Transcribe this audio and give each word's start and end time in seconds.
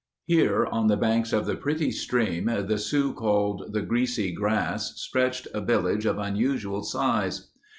Here 0.25 0.65
on 0.65 0.87
the 0.87 0.97
banks 0.97 1.31
of 1.31 1.45
the 1.45 1.55
pretty 1.55 1.91
stream 1.91 2.45
the 2.45 2.79
Sioux 2.79 3.13
called 3.13 3.71
the 3.71 3.83
Greasy 3.83 4.31
Grass 4.31 4.99
stretched 4.99 5.47
a 5.53 5.61
village 5.61 6.07
of 6.07 6.17
unusual 6.17 6.81
size. 6.81 7.51